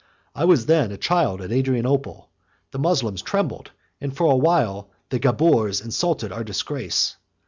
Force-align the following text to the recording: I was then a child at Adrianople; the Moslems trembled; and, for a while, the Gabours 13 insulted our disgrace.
I 0.33 0.45
was 0.45 0.65
then 0.65 0.91
a 0.91 0.97
child 0.97 1.41
at 1.43 1.51
Adrianople; 1.51 2.27
the 2.71 2.79
Moslems 2.79 3.21
trembled; 3.21 3.69
and, 4.01 4.17
for 4.17 4.31
a 4.31 4.35
while, 4.35 4.89
the 5.11 5.19
Gabours 5.19 5.77
13 5.77 5.85
insulted 5.89 6.31
our 6.31 6.43
disgrace. 6.43 7.17